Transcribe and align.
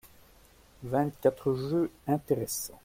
Vingt-quatre 0.81 1.53
jeux 1.53 1.91
intéressants. 2.07 2.79